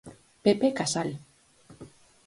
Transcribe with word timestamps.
Pepe 0.43 0.67
Casal. 0.77 1.09